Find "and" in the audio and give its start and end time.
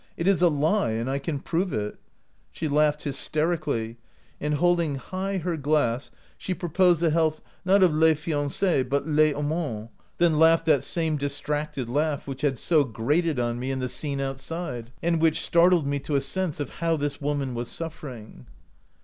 0.93-1.07, 4.49-4.55, 15.03-15.21